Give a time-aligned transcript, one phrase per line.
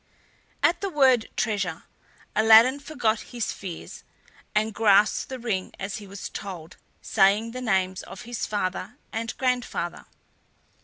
[0.63, 1.83] At the word treasure
[2.35, 4.03] Aladdin forgot his fears,
[4.55, 9.37] and grasped the ring as he was told, saying the names of his father and
[9.37, 10.07] grandfather.